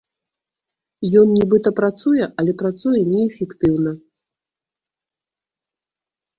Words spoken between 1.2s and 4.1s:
Ён нібыта працуе, але працуе неэфектыўна.